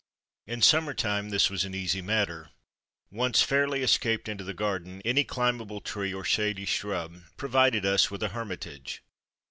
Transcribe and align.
In 0.47 0.63
summer 0.63 0.95
time 0.95 1.29
this 1.29 1.51
was 1.51 1.63
an 1.63 1.75
easy 1.75 2.01
matter; 2.01 2.49
once 3.11 3.43
fairly 3.43 3.83
escaped 3.83 4.27
into 4.27 4.43
the 4.43 4.51
garden, 4.51 4.99
any 5.05 5.23
climbable 5.23 5.79
tree 5.79 6.11
or 6.11 6.23
shady 6.23 6.65
shrub 6.65 7.17
provided 7.37 7.85
us 7.85 8.09
with 8.09 8.23
a 8.23 8.29
hermitage. 8.29 9.03